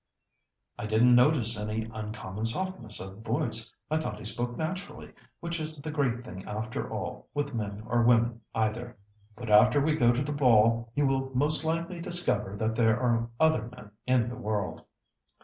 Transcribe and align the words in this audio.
"I 0.79 0.87
didn't 0.87 1.13
notice 1.13 1.59
any 1.59 1.87
uncommon 1.93 2.45
softness 2.45 2.99
of 2.99 3.19
voice. 3.19 3.71
I 3.91 3.99
thought 3.99 4.17
he 4.17 4.25
spoke 4.25 4.57
naturally, 4.57 5.13
which 5.41 5.59
is 5.59 5.79
the 5.79 5.91
great 5.91 6.25
thing 6.25 6.43
after 6.47 6.91
all, 6.91 7.27
with 7.35 7.53
men 7.53 7.83
or 7.87 8.01
women 8.01 8.41
either. 8.55 8.97
But 9.35 9.51
after 9.51 9.79
we 9.79 9.95
go 9.95 10.11
to 10.11 10.23
the 10.23 10.31
ball 10.33 10.91
you 10.95 11.05
will 11.05 11.29
most 11.35 11.63
likely 11.63 12.01
discover 12.01 12.55
that 12.55 12.73
there 12.75 12.99
are 12.99 13.29
other 13.39 13.67
men 13.67 13.91
in 14.07 14.27
the 14.27 14.35
world." 14.37 14.85